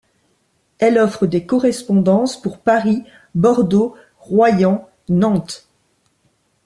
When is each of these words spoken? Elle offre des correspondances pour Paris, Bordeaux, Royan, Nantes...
Elle 0.79 0.97
offre 0.97 1.27
des 1.27 1.45
correspondances 1.45 2.41
pour 2.41 2.57
Paris, 2.57 3.03
Bordeaux, 3.35 3.93
Royan, 4.17 4.89
Nantes... 5.09 5.69